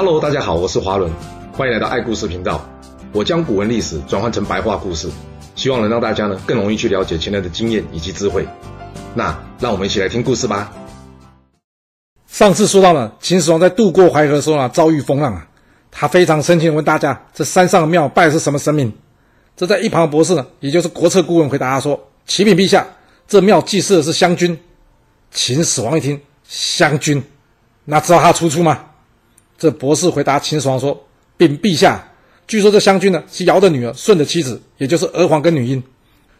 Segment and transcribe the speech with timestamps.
[0.00, 1.10] Hello，大家好，我是华伦，
[1.52, 2.64] 欢迎来到爱故事频道。
[3.12, 5.10] 我将古文历史转换成白话故事，
[5.56, 8.46] 希望能让大家呢更容易去了解前人的经验以及智慧。
[9.12, 10.72] 那让我们一起来听故事吧。
[12.28, 15.44] 上次说到了秦始皇在渡过淮河的时候呢，遭遇风浪啊，
[15.90, 18.92] 他非常生气地问大家：这山上的庙拜的是什么神明？
[19.56, 22.86] 这在一旁的博士呢，也就是国策顾问回答他说：启禀陛下，
[23.26, 24.56] 这庙祭祀的是湘君。
[25.32, 27.20] 秦始皇一听湘君，
[27.84, 28.78] 那知道他出处吗？
[29.58, 31.04] 这博士回答秦始皇说
[31.36, 32.08] ：“禀陛下，
[32.46, 35.82] 据说这湘君呢是尧的女儿，舜的妻子，也就是娥皇跟女英。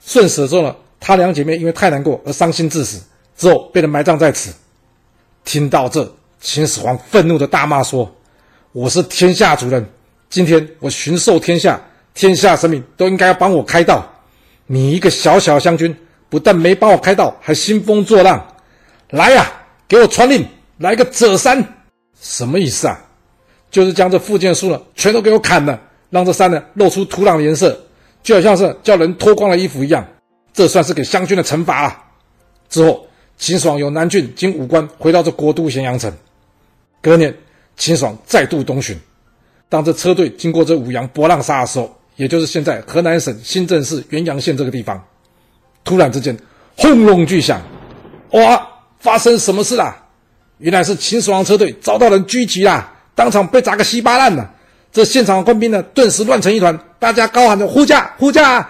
[0.00, 3.02] 舜死了之后呢，她两姐妹因为太难过而伤心致死，
[3.36, 4.54] 之后被人埋葬在此。”
[5.44, 6.08] 听到这，
[6.40, 8.08] 秦始皇愤怒的大骂说
[8.70, 9.84] ：“我是天下主人，
[10.30, 11.80] 今天我巡狩天下，
[12.14, 14.08] 天下神明都应该要帮我开道。
[14.66, 15.96] 你一个小小的湘君，
[16.28, 18.54] 不但没帮我开道，还兴风作浪。
[19.10, 19.50] 来呀，
[19.88, 20.46] 给我传令，
[20.76, 21.82] 来个折山，
[22.20, 23.06] 什么意思啊？”
[23.70, 25.80] 就是将这附近的树呢，全都给我砍了，
[26.10, 27.78] 让这山呢露出土壤的颜色，
[28.22, 30.06] 就好像是叫人脱光了衣服一样。
[30.52, 32.04] 这算是给湘军的惩罚啊。
[32.68, 36.12] 之后，秦始皇由南郡经武关回到这国都咸阳城。
[37.00, 37.34] 隔年，
[37.76, 38.98] 秦始皇再度东巡，
[39.68, 45.04] 当这车队经过这舞阳博浪沙的时候，也就是现在河南省新郑市原阳县这个地方，
[45.84, 46.36] 突然之间
[46.76, 47.60] 轰隆巨响，
[48.32, 48.66] 哇！
[48.98, 49.96] 发生什么事啦？
[50.58, 52.97] 原来是秦始皇车队遭到人狙击啦！
[53.18, 54.48] 当场被砸个稀巴烂了，
[54.92, 58.64] 这现场官兵呢，顿时乱成一团，大家高喊着护驾护驾。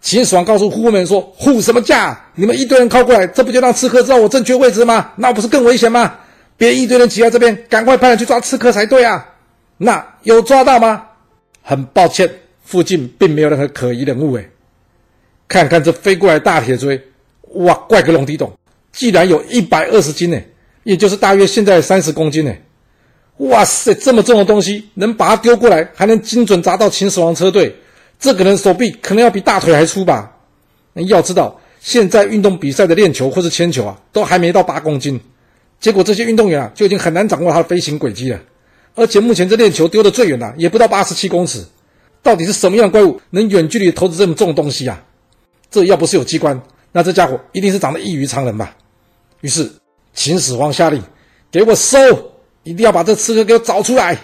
[0.00, 2.16] 秦始皇告诉护卫们说：“护什么驾？
[2.36, 5.10] 你们一堆人靠过来，这不就让刺客知道我正确位置吗？
[5.16, 6.14] 那不是更危险吗？
[6.56, 9.26] 别一堆人挤在这边，赶快派人去抓刺客才对啊！”
[9.78, 11.02] 那有抓到吗？
[11.62, 12.30] 很抱歉，
[12.62, 14.36] 附近并没有任何可疑人物。
[14.36, 14.48] 诶，
[15.48, 17.02] 看看这飞过来大铁锥，
[17.54, 18.52] 哇，怪个龙地洞，
[18.92, 20.40] 竟然有一百二十斤呢，
[20.84, 22.54] 也就是大约现在三十公斤呢。
[23.38, 27.74] 哇塞，这么重的东西能把它丢过来，还能精准砸到秦始皇车队，
[28.18, 30.32] 这个人手臂可能要比大腿还粗吧？
[31.06, 35.20] 要知道，现在运动比赛的链球或是铅球啊，都还没到八公斤，
[35.78, 38.40] 结果这些运动员啊就已经很难掌握它的飞行轨迹了。
[38.96, 41.64] 而且目前这链球丢的最远的，也不到八十七公尺，
[42.20, 45.00] 到底是什么样的怪物能远距离投掷这么重的东西啊？
[45.70, 46.60] 这要不是有机关，
[46.90, 48.74] 那这家伙一定是长得异于常人吧？
[49.42, 49.70] 于是
[50.12, 51.00] 秦始皇下令，
[51.52, 52.32] 给我收。
[52.62, 54.18] 一定要把这刺客给我找出来！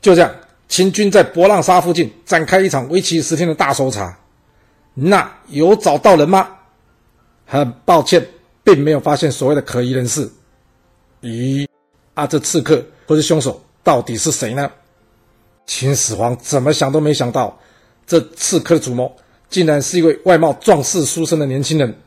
[0.00, 0.34] 就这样，
[0.68, 4.18] 秦军在博浪沙附近展开一场为期十天的大搜查。
[4.94, 6.48] 那有找到人吗？
[7.46, 8.26] 很抱歉，
[8.62, 10.30] 并没有发现所谓的可疑人士。
[11.22, 11.66] 咦，
[12.14, 14.70] 啊，这刺客或是凶手到底是谁呢？
[15.66, 17.58] 秦始皇怎么想都没想到，
[18.06, 19.14] 这刺客的主谋
[19.50, 21.98] 竟然是一位外貌壮士书生的年轻人，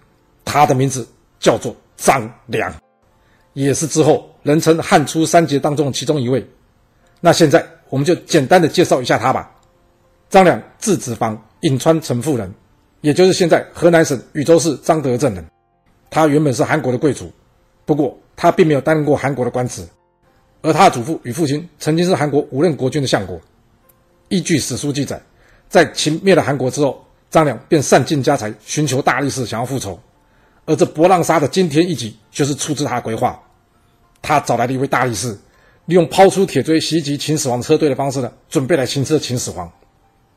[0.45, 1.07] 他的名字
[1.39, 2.73] 叫做张良。
[3.53, 6.47] 也是之后人称汉初三杰当中的其中一位。
[7.19, 9.51] 那现在我们就简单的介绍一下他吧。
[10.29, 12.53] 张良，字子房，颍川城妇人，
[13.01, 15.45] 也就是现在河南省禹州市张德镇人。
[16.09, 17.31] 他原本是韩国的贵族，
[17.85, 19.85] 不过他并没有担任过韩国的官职。
[20.61, 23.39] 而他的祖父与父亲曾经是韩国五任国君的相国。
[24.29, 25.21] 依据史书记载，
[25.67, 29.99] 在秦灭了韩国之后，张良便散尽家财，寻求大力士，想要复仇。
[30.71, 33.37] 而这博浪沙的惊天一击，就是出自他的规划。
[34.21, 35.37] 他找来了一位大力士，
[35.85, 39.69] 利用抛出铁锥袭击秦始皇车队的方式呢，准备来行刺秦始皇。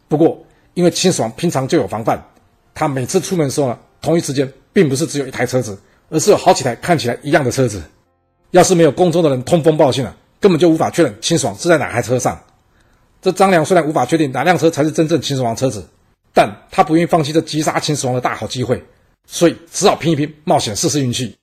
[0.08, 2.20] 不过，因为秦始皇平常就有防范，
[2.74, 5.78] 他每次出门的时候呢，同一时间并不是只有一台车子，
[6.10, 7.80] 而是有好几台看起来一样的车子。
[8.50, 12.42] 要是没有宫中的人通风报信啊，根本就无法确认秦始皇是在哪台车上。
[13.22, 15.88] 这张良虽然无法确定哪辆车才是真正秦始皇车子，
[16.32, 18.84] 但他不愿意放弃这击杀秦始皇的大好机会。
[19.26, 21.36] 所以只好拼一拼，冒险试试运气。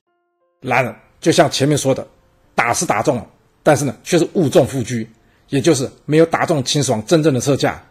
[0.60, 2.06] 然而，就像前面说的，
[2.54, 3.26] 打是打中了，
[3.62, 5.04] 但是呢，却是误中副车，
[5.48, 7.82] 也就是没有打中秦始皇真正的车架。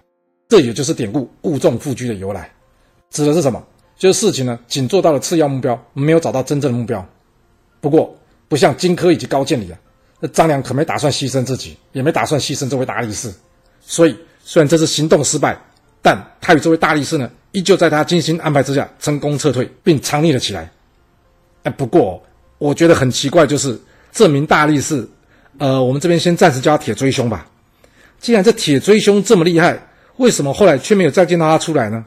[0.48, 2.52] 这也就是典故“误中副车”的由来，
[3.10, 3.62] 指的是什么？
[3.98, 7.06] 就是事情呢，仅做到了次要目标，没有找到真正的目标。
[7.80, 8.14] 不过，
[8.50, 9.80] 不像荆轲以及高渐离啊，
[10.20, 13.34] 那张良可没打算牺牲自己，也没打算牺牲这位大力士。
[13.80, 15.58] 所以，虽然这次行动失败，
[16.02, 20.72] 但他与这位大力士呢，依旧在他精心安排之下，成功撤退，并藏匿了起来。
[21.64, 22.22] 哎，不过
[22.58, 23.80] 我觉得很奇怪，就是
[24.12, 25.08] 这名大力士，
[25.60, 27.48] 呃，我们这边先暂时叫他铁锥兄吧。
[28.20, 29.80] 既然这铁锥兄这么厉害，
[30.18, 32.04] 为什么后来却没有再见到他出来呢？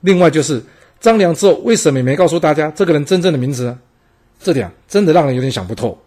[0.00, 0.62] 另外就是
[1.00, 3.78] 张良之后为什么也没告诉大家这个人真正的名字呢？
[4.40, 6.00] 这点真的让人有点想不透。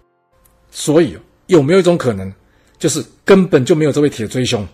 [0.71, 1.17] 所以
[1.47, 2.33] 有没有一种可能，
[2.79, 4.65] 就是根本就没有这位铁锥兄？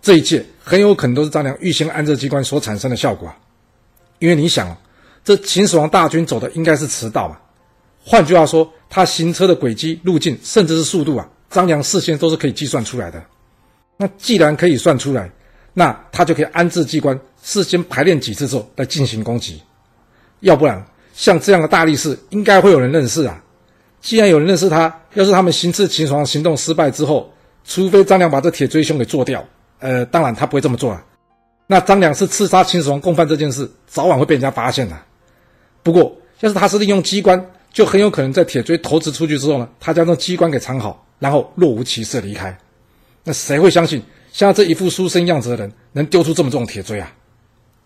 [0.00, 3.36] 这一切很有可能都是张良预先安置机关所产生的效果啊！
[4.18, 4.76] 因为你想，
[5.24, 7.36] 这秦始皇大军走的应该是驰道嘛，
[8.04, 13.22] 换句话说，他行车的轨迹、路径，甚至是速度啊，张良事先都是可以计算出来的。
[13.96, 15.30] 那既然可以算出来，
[15.74, 19.60] 那他就可以安置机关，事先排练几次之后来进行攻击。
[20.40, 23.42] 要不然，像这样的大力士，应该会有人认识啊。
[24.00, 27.32] 既然有人认识他，要是他们行刺秦始皇行动失败之后，
[27.64, 29.44] 除非张良把这铁锥兄给做掉，
[29.80, 31.04] 呃，当然他不会这么做啊。
[31.66, 34.96] 那张良是刺杀秦始皇共犯这件事，早晚会被人家发现的。
[35.82, 42.56] 不过，要是他是利用机关，就很有可能在铁锥投掷出去之后呢，他将这机关给藏好，然后若无其事离开。
[43.24, 44.02] 那谁会相信
[44.32, 47.12] 像这一副书生样子的人能丢出这么重的铁锥啊？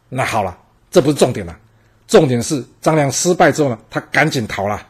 [0.09, 0.57] 那好了，
[0.91, 1.59] 这不是重点了，
[2.07, 4.81] 重点是张良失败之后呢，他赶紧逃了。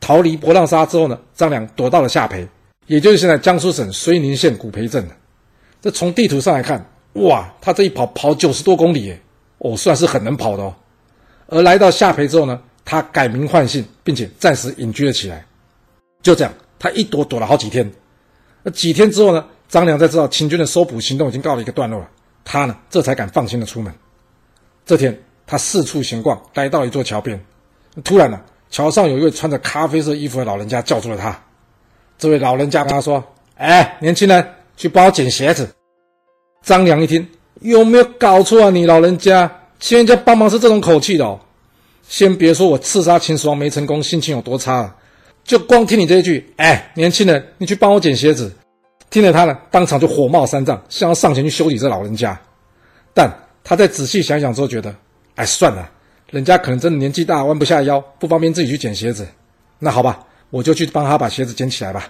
[0.00, 2.46] 逃离博浪沙之后呢，张良躲到了下邳，
[2.86, 5.08] 也就是现在江苏省睢宁县古邳镇。
[5.82, 6.82] 这从地图上来看，
[7.14, 9.20] 哇，他这一跑跑九十多公里耶，
[9.58, 10.74] 哦，算是很能跑的哦。
[11.48, 15.44] 而来到下邳之后呢，他改名换姓，并且暂时隐居了起来。
[16.22, 17.90] 就这样，他一躲躲了好几天。
[18.62, 22.08] 那几天之后呢，张良才知道秦军的搜捕行动已经告了一个段落了，
[22.44, 23.92] 他呢这才敢放心的出门。
[24.86, 27.38] 这天，他四处闲逛，来到一座桥边，
[28.04, 28.40] 突然呢。
[28.70, 31.38] 桥上有一位穿着咖啡色衣服的老人家叫住了他。
[32.16, 33.22] 这位老人家跟他说
[33.56, 35.68] ：“哎，年轻人，去帮我捡鞋子。”
[36.62, 37.26] 张良一听，
[37.60, 38.70] 有没有搞错啊？
[38.70, 41.40] 你老人家，请人家帮忙是这种口气的哦。
[42.08, 44.94] 先别说我刺杀秦始皇没成功，心情有多差了，
[45.44, 48.52] 就光听你这一句：“哎，年轻人，你去帮我捡鞋子。”
[49.10, 52.38] 听了他呢，当场就火冒三丈，想要上前去修理这老人家。
[53.12, 53.30] 但
[53.64, 54.94] 他再仔细想想之后，觉得
[55.36, 55.90] ：“哎，算了。”
[56.30, 59.26] 人家可能真的年纪大，弯不下腰，不方便自己去捡鞋子。
[59.78, 62.08] 那好吧，我就去帮他把鞋子捡起来吧。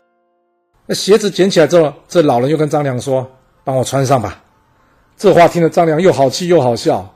[0.87, 3.29] 那鞋子捡起来之后，这老人又跟张良说
[3.64, 4.43] ：“帮我穿上吧。”
[5.17, 7.08] 这话听了张良又好气又好笑，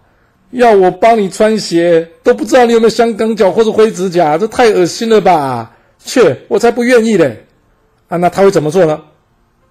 [0.51, 5.75] 要我帮你穿鞋，都不知道你有没有香港脚或者灰指甲，这太恶心了吧？
[5.99, 7.45] 切，我才不愿意嘞！
[8.09, 9.01] 啊，那他会怎么做呢？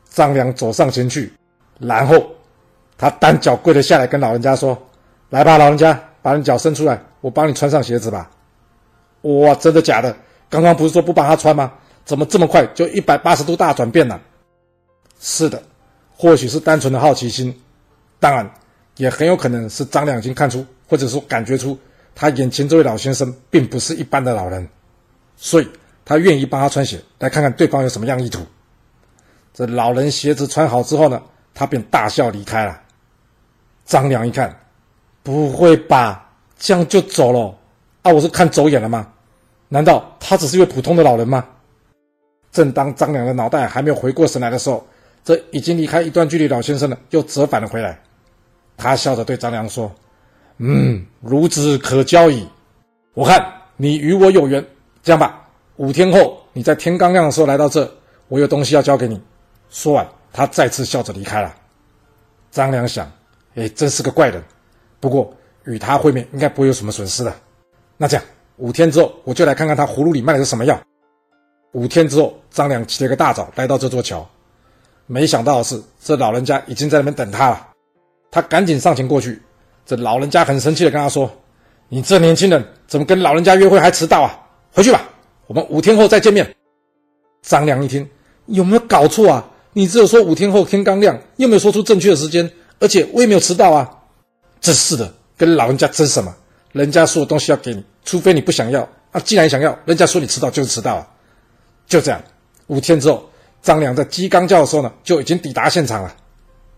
[0.09, 1.31] 张良走上前去，
[1.79, 2.21] 然后
[2.97, 4.77] 他单脚跪了下来，跟老人家说
[5.29, 8.27] ：“来吧，老人家。”把你脚伸出来，我帮你穿上鞋子吧。
[9.21, 10.17] 哇，真的假的？
[10.49, 11.71] 刚刚不是说不帮他穿吗？
[12.05, 14.21] 怎么这么快就一百八十度大转变了？
[15.19, 15.61] 是的，
[16.15, 17.53] 或许是单纯的好奇心，
[18.19, 18.49] 当然
[18.97, 21.77] 也很有可能是张良已经看出，或者说感觉出
[22.13, 24.67] 他眼前这位老先生并不是一般的老人，
[25.35, 25.67] 所以
[26.05, 28.45] 他愿意帮他穿鞋，来看看对方有什么样意图。
[29.53, 31.21] 这老人鞋子穿好之后呢，
[31.53, 32.79] 他便大笑离开了。
[33.85, 34.55] 张良一看。
[35.23, 37.57] 不会吧，这样就走了？
[38.03, 39.11] 啊，我是看走眼了吗？
[39.69, 41.43] 难道他只是一位普通的老人吗？
[42.55, 44.87] 正当张良的脑袋还没有回过神来的时候，
[45.25, 47.99] 这已经离开一段距离老先生呢，又折返了回来。
[48.77, 49.93] 他笑着对张良说
[50.59, 52.47] ：“嗯，孺子可教矣。
[53.13, 54.65] 我看你与我有缘，
[55.03, 57.93] 这样吧，五天后你在天刚亮的时候来到这，
[58.29, 59.21] 我有东西要交给你。”
[59.69, 61.53] 说完，他再次笑着离开了。
[62.51, 63.11] 张良想
[63.55, 64.41] ：“哎，真是个怪人。”
[65.01, 65.35] 不过
[65.65, 67.35] 与他会面应该不会有什么损失的。
[67.97, 68.25] 那这样
[68.55, 70.79] 五天之后，我就来看看他葫芦里卖的是什么药。
[71.75, 74.25] 五天之后，张良起了个大早来到这座桥，
[75.07, 77.67] 没想到的是，这老人家已经在那边等他了。
[78.31, 79.41] 他赶紧上前过去，
[79.85, 81.29] 这老人家很生气的跟他说
[81.89, 84.39] ：“你这年轻人怎么跟老人家约会还迟到啊？
[84.71, 85.03] 回去吧，
[85.47, 86.49] 我们五天后再见面。”
[87.43, 88.09] 张良一听，
[88.45, 89.45] 有没有搞错啊？
[89.73, 93.99] 你只有说五天后天刚亮，又没有说出正确的时间，而且我也没有迟到啊。
[94.61, 96.33] 真是的，跟老人家争什么？
[96.71, 98.87] 人家说的东西要给你，除非你不想要。
[99.11, 101.07] 啊，既然想要，人家说你迟到就是迟到啊。
[101.87, 102.21] 就这样，
[102.67, 103.29] 五天之后，
[103.61, 106.15] 张良在鸡刚叫的时候呢，就已经抵达现场了。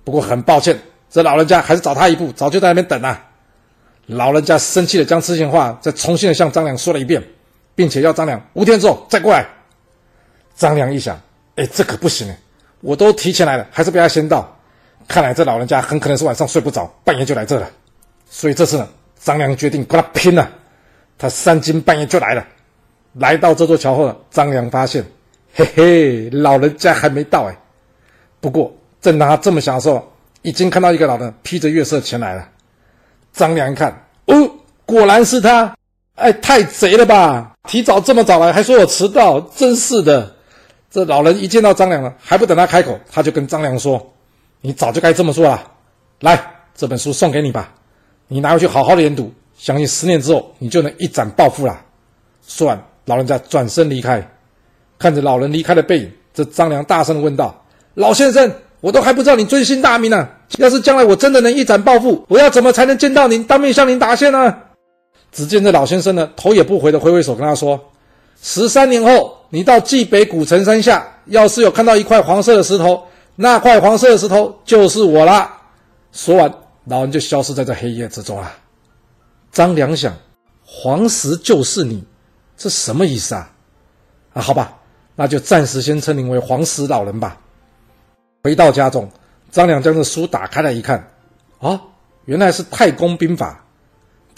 [0.04, 0.78] 不过很抱歉，
[1.10, 3.24] 这老人家还是早他一步，早就在那边等了。
[4.06, 7.22] 老人家生气的将之前话再重新的向张良说了一遍，
[7.76, 9.46] 并且要张良五天之后再过来。
[10.56, 11.20] 张良一想，
[11.56, 12.34] 哎，这可不行，
[12.82, 14.54] 我都提前来了，还是不要先到。
[15.08, 17.70] 看来这老人家很可能是晚上睡不着，半夜就来这了。
[18.30, 18.88] 所以这次呢，
[19.20, 20.50] 张良决定跟他拼了。
[21.18, 22.46] 他三更半夜就来了。
[23.14, 25.06] 来到这座桥后，张良发现，
[25.54, 27.58] 嘿嘿，老人家还没到哎。
[28.40, 28.72] 不过
[29.02, 30.08] 正当他这么想的时候，
[30.42, 32.48] 已经看到一个老人披着月色前来了。
[33.34, 33.92] 张良一看，
[34.26, 34.50] 哦，
[34.86, 35.76] 果然是他。
[36.16, 37.54] 哎，太贼了吧！
[37.68, 40.36] 提早这么早来，还说我迟到，真是的。
[40.90, 44.14] 这老人一见到张良了，还不等他开口，他就跟张良说。
[44.62, 45.72] 你早就该这么做了，
[46.22, 47.72] 来，这本书送给你吧，
[48.28, 51.80] 你拿回去好好的研读，相信十年之后你就能一展抱负了。
[52.48, 54.22] 说完，老人家转身离开，
[55.00, 57.64] 看着老人离开的背影，这张良大声的问道
[57.96, 64.54] ：“老先生，我都还不知道你尊姓大名呢，要是将来我真的能一展抱负，我要怎么才能见到您，当面向您答谢呢？”
[65.32, 67.80] 只见这老先生呢，头也不回的挥挥手跟他说
[68.44, 73.02] ：“十三年后，你到冀北古城山下，要是有看到一块黄色的石头，
[73.38, 75.62] 那块黄色的石头就是我啦。”
[76.12, 76.54] 说完，
[76.86, 78.52] 老人就消失在这黑夜之中了。
[79.52, 80.14] 张良想
[80.66, 82.04] ：“黄石就是你，
[82.58, 83.54] 这什么意思啊？”
[84.34, 84.78] 啊，好吧，
[85.16, 87.40] 那就暂时先称您为黄石老人吧。
[88.44, 89.10] 回到家中，
[89.50, 91.10] 张良将这书打开来一看，
[91.60, 91.82] 啊，
[92.26, 93.64] 原来是《太公兵法》。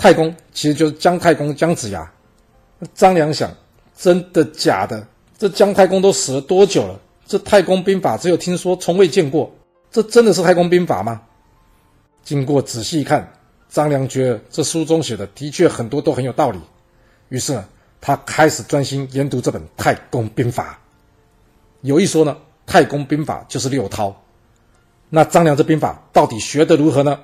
[0.02, 2.10] 太公其实就是姜太公姜子牙。
[2.94, 3.52] 张良想：
[3.98, 5.06] 真的假的？
[5.38, 7.00] 这姜太公都死了多久了？
[7.28, 9.52] 这《太公兵法》只有听说，从未见过。
[9.92, 11.22] 这真的是《太公兵法》吗？
[12.24, 13.30] 经过仔细一看，
[13.70, 16.60] 张良觉得这书中写的的确很多都很有道理。
[17.28, 17.66] 于是呢，
[18.01, 20.74] 他开始专心研读这本《太公兵法》。
[21.82, 22.36] 有一说呢，
[22.72, 24.15] 《太公兵法》就是六韬。
[25.10, 27.20] 那张良这兵法到底学得如何呢？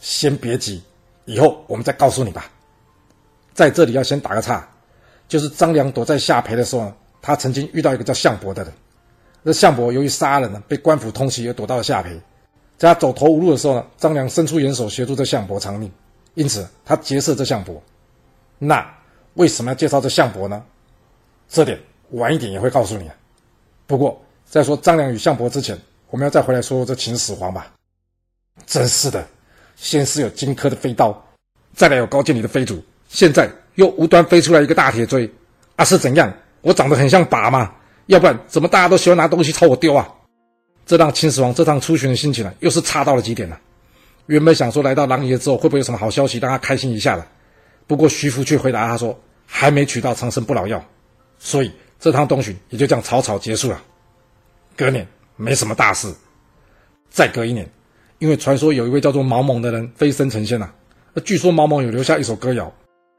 [0.00, 0.82] 先别急。
[1.24, 2.50] 以后我们再告诉你吧。
[3.52, 4.66] 在这里要先打个岔，
[5.28, 8.72] 就是张良躲在下邳的时候呢，他曾经遇到一个叫项伯的人。
[9.42, 12.20] 那项伯由于杀人呢，被官府通缉而躲到了下邳。
[12.76, 15.90] 在他走投无路的时候呢，张良伸出援手协助这项伯偿命，
[16.34, 17.82] 因此他结识这项伯。
[18.58, 18.84] 那
[19.38, 20.60] 为什么要介绍这项伯呢？
[21.48, 21.78] 这点
[22.10, 23.08] 晚一点也会告诉你。
[23.86, 25.78] 不过在说张良与项伯之前，
[26.10, 27.72] 我们要再回来说说这秦始皇吧。
[28.66, 29.24] 真是的。
[29.76, 31.16] 先是有荆轲的飞刀，
[31.72, 35.30] 再来有高渐离的飞杵，现在又无端飞出来一个大铁锥，
[35.76, 36.34] 啊是怎样？
[36.62, 37.72] 我长得很像靶吗？
[38.06, 40.12] 要不然怎么大家都喜欢拿东西朝我丢啊？
[40.84, 43.60] 这让秦始皇这趟出巡的心情呢，又是差到了极点了。
[44.26, 47.24] 原本想说来到琅琊之后会不会有什么好消息让他开心一下的，
[47.88, 50.80] 不过徐福却回答他说还没取到长生不老药，
[51.40, 53.82] 所以这趟东巡也就这样草草结束了。
[54.76, 55.04] 隔年
[55.34, 56.14] 没什么大事，
[57.10, 57.68] 再隔一年。
[58.18, 60.72] 因为传说有一位叫做毛蒙的人飞升成仙了，
[61.14, 62.72] 那据说毛蒙有留下一首歌谣，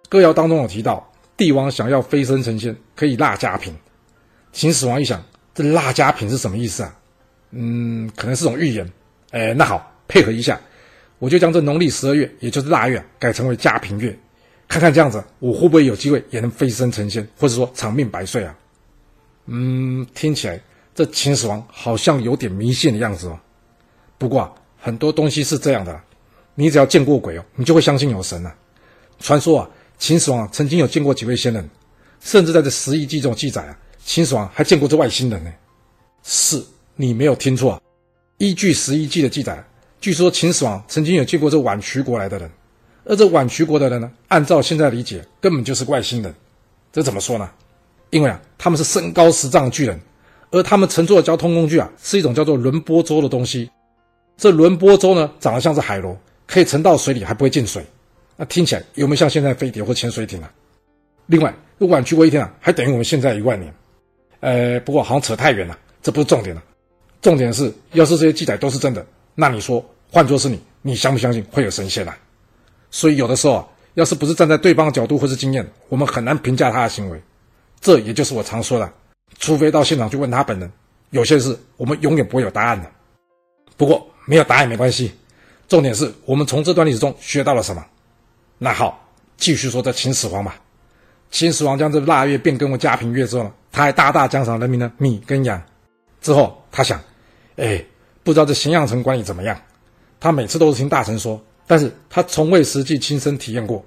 [0.08, 3.74] 歌谣当中有提到帝王想要飞升成仙，可以纳佳品。
[4.52, 5.24] 秦始皇一想，
[5.54, 6.96] 这纳佳品是什么意思啊？
[7.52, 8.92] 嗯，可能是种预言。
[9.32, 10.60] 哎，那好，配合一下，
[11.18, 14.18] 我就将这农历十二月，也就是腊月，改成为佳品月，
[14.70, 18.58] 看看这样子我会不会有机会也能飞升成仙，或者说长命百岁啊？
[19.48, 20.62] 嗯，听起来
[20.96, 23.38] 这秦始皇好像有点迷信的样子哦。
[24.18, 24.54] 不过啊。
[24.82, 26.02] 很多东西是这样的，
[26.56, 28.56] 你只要见过鬼哦，你就会相信有神了。
[29.20, 31.70] 传说啊，秦始皇曾经有见过几位仙人，
[32.22, 35.52] 甚至在这《十异记》中记载啊，秦始皇还见过这外星人呢。
[36.24, 36.64] 是，
[36.96, 37.82] 你没有听错啊，
[38.38, 39.62] 依据《十一记》的记载，
[40.00, 42.50] 据说秦始皇曾经有见过这宛渠国来的人，
[43.06, 46.34] 而这宛渠国的人呢，按照现在理解，根本就是外星人。
[46.92, 47.50] 这怎么说呢？
[48.10, 50.00] 因为啊，他们是身高十丈的巨人，
[50.52, 53.70] 而他们乘坐的交通工具啊，是一种叫做轮波舟的东西。
[54.38, 57.86] 这轮波舟呢，长得像是海螺，可以沉到水里还不会进水。
[58.36, 60.52] 那听起来有没有像现在飞碟或潜水艇啊？
[61.28, 63.74] 另外，如果去过一天啊，还等于我们现在一万年。
[64.40, 66.64] 呃，不过好像扯太远了，这不是重点了。
[67.22, 72.18] 重点是，要是这些记载都是真的，那你说，换作是你，你相不相信会有神仙啊？
[72.92, 77.22] 所以有的时候啊，要是不是站在对方的角度或是经验，我们很难评价他的行为。
[77.80, 78.92] 这也就是我常说的，
[79.38, 80.72] 除非到现场去问他本人，
[81.12, 82.90] 有些事我们永远不会有答案的。
[83.76, 84.06] 不过。
[84.26, 85.12] 没有答案没关系，
[85.68, 87.84] 重点是我们从这段历史中学到了什么。
[88.60, 90.56] 那好，继续说这秦始皇吧。
[91.32, 95.60] 秦始皇将这腊月变更为佳品月之后呢，他还大大奖赏人民的米跟羊。
[96.22, 97.02] 之后他想，
[97.56, 97.84] 哎，
[98.24, 99.60] 不知道这咸阳城管理怎么样？
[100.20, 103.86] 他每次都是听大臣说，但是他从未实际亲身体验过。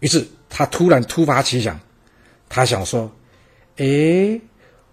[0.00, 1.80] 于是他突然突发奇想，
[2.46, 3.10] 他想说，
[3.78, 4.38] 哎，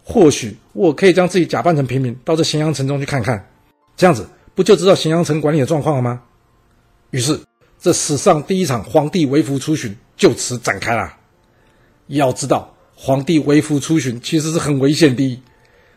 [0.05, 3.45] 或许我可以将自己假扮成平民，到这咸阳城中去看看，
[3.97, 4.25] 这样子。
[4.55, 6.21] 不就知道咸阳城管理的状况了吗？
[7.09, 7.37] 于是，
[7.77, 11.13] 这史上第一场皇帝微服出巡就此展开了。
[12.07, 15.43] 要知道，皇帝微服出巡其实是很危险的。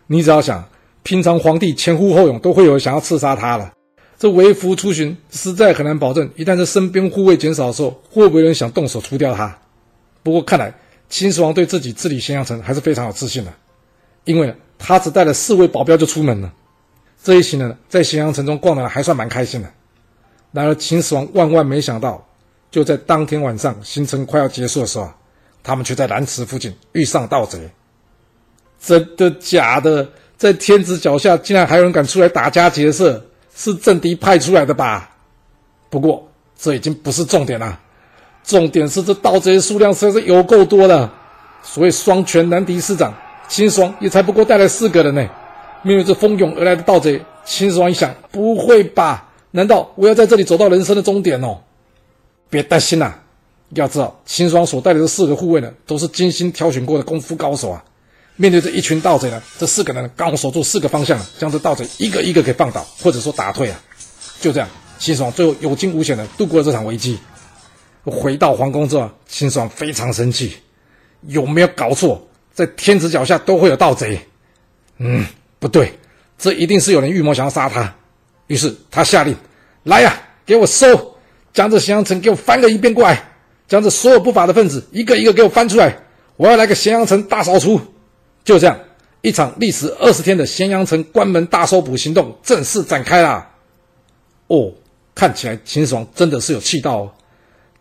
[0.08, 0.68] 你只要想，
[1.04, 3.72] 平常皇帝前呼后拥都会有想要刺杀他了，
[4.18, 9.58] 这微服出巡实在很难保证，一旦这身边护卫减少的时候，会不会有人想动手除掉他？
[10.22, 10.74] 不过看来，
[11.08, 13.52] 秦始皇对自己治理咸阳城还是非常有自信的，
[14.24, 16.52] 因为他只带了四位保镖就出门了。
[17.22, 19.68] 这一行人在咸阳城中逛的还算蛮开心的，
[20.52, 22.26] 然而秦始皇万万没想到，
[22.70, 25.10] 就在当天晚上行程快要结束的时候，
[25.62, 27.58] 他们却在蓝池附近遇上盗贼。
[28.80, 30.08] 真的假的？
[30.36, 33.24] 在天子脚下竟然还有人敢出来打家劫舍，
[33.56, 35.10] 是政敌派出来的吧？
[35.88, 37.80] 不过这已经不是重点了，
[38.44, 41.10] 重点是这盗贼数量实在是有够多的，
[41.62, 43.14] 所谓双拳难敌四掌，
[43.48, 45.26] 秦始皇也才不过带来四个人呢。
[45.82, 49.28] 面对这蜂拥而来的盗贼，秦始皇一想：不会吧？
[49.52, 51.58] 难道我要在这里走到人生的终点哦？
[52.50, 53.22] 别担心啦、
[53.70, 57.82] 要知道秦始皇所带的四个护卫呢，都是精心挑选过的功夫高手啊。
[58.36, 63.80] 面对这一群盗贼呢，这四个人刚好守住四个方向，将这盗贼一个一个给放倒，或者说打退啊。
[64.40, 67.18] 就这样，秦始皇最后有惊无险的度过了这场危机。
[68.04, 70.54] 回到皇宫之后，秦始皇非常生气，
[71.22, 72.28] 有没有搞错？
[72.52, 74.20] 在天子脚下都会有盗贼？
[74.98, 75.26] 嗯，
[75.58, 75.98] 不对，
[76.38, 77.94] 这一定是有人预谋想要杀他。
[78.46, 79.34] 于是他下令
[79.84, 80.14] ：“来呀，
[80.44, 81.16] 给我搜，
[81.54, 83.30] 将这咸阳城给我翻个一遍过来，
[83.66, 85.96] 将这所有不法的分子一个一个给我翻出来，
[86.36, 87.80] 我要来个咸阳城大扫除。”
[88.46, 88.78] 就这样，
[89.22, 93.50] 一场历时二十天的咸阳城关门大搜捕行动正式展开啦。
[94.46, 94.72] 哦，
[95.16, 97.12] 看起来秦始皇真的是有气到哦。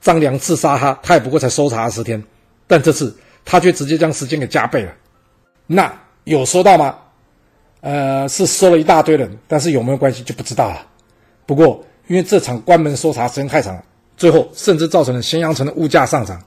[0.01, 2.21] 张良刺杀他，他也不过才搜查二十天，
[2.65, 4.91] 但这次他却直接将时间给加倍了。
[5.67, 6.95] 那有收到吗？
[7.81, 10.87] 呃，是收了一大堆人，但是有没有关系就不知道了。
[11.45, 13.83] 不过因为这场关门搜查时间太长了，
[14.17, 16.43] 最后甚至造成了咸阳城的物价上涨。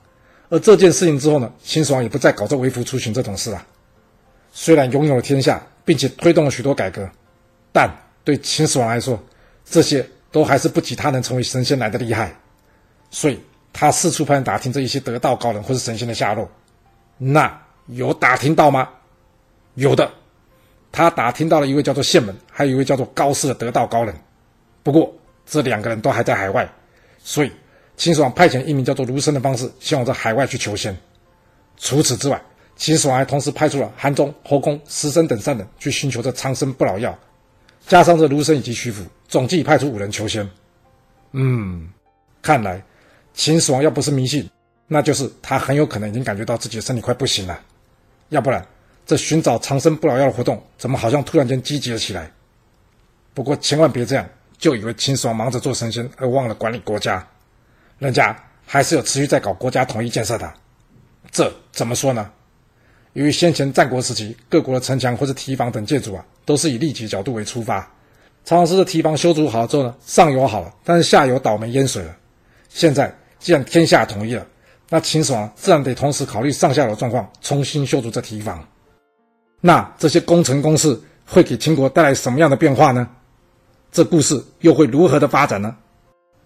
[0.49, 3.65] 而这件事情之后呢，秦始皇也不再搞这微服出巡这种事了。
[4.61, 7.09] 虽然拥有了天下，并且推动了许多改革，
[7.71, 7.88] 但
[8.25, 9.17] 对秦始皇来说，
[9.65, 12.35] 这些都还是不及他能成为神仙来的厉害。
[13.09, 13.38] 所以，
[13.73, 16.50] 他四处派人打听这一些得道高人或是神仙的下落。
[17.19, 18.88] 那有打听到吗？
[19.75, 20.11] 有的，
[20.91, 24.12] 他打听到了一位叫做宪门，还有一位叫做高适的得道高人。
[24.83, 25.15] 不过，
[25.47, 26.69] 这两个人都还在海外，
[27.23, 27.53] 所以
[27.97, 30.99] 秦始皇派遣一名叫做卢生的方士，前往在海外去求仙。
[31.77, 32.43] 除此之外，
[32.79, 37.19] 秦始皇还同时派出了韩忠、侯公、石生等三人去寻求这长生不老药，
[37.89, 40.49] 加上这卢生以及徐福，总计派出五人求仙。
[41.33, 41.89] 嗯，
[42.41, 42.81] 看来
[43.35, 44.49] 秦始皇要不是迷信，
[44.87, 47.61] 那就是他很有可能已经感觉到自己的身体快不行了。
[48.29, 48.65] 要不然，
[49.05, 52.31] 这寻找长生不老药的活动怎么好像突然间积极了起来？
[53.35, 54.25] 不过千万别这样，
[54.57, 57.27] 就以为秦始皇忙着做神仙而忘了管理国家，
[57.99, 60.55] 人家还是有持续在搞国家统一建设的。
[61.33, 62.31] 这怎么说呢？
[63.19, 67.81] 由于先前战国时期各国的城墙或者堤防等建筑啊，都是以立体角度为出发，
[68.45, 72.16] 常常是这堤防修筑好了之后呢，上游好了，但是下游倒霉淹水了。
[72.69, 74.47] 现在既然天下统一了，
[74.88, 78.64] 那秦始皇自然得同时考虑上下游状况，重新修筑这堤防。
[79.61, 83.09] 那这些工程公事会给秦国带来什么样的变化呢？
[83.90, 85.75] 这故事又会如何的发展呢？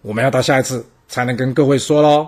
[0.01, 2.27] 我们要到下一次才能跟各位说喽。